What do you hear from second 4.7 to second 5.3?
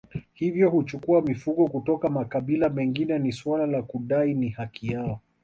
yao